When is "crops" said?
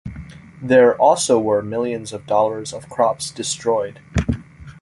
2.89-3.29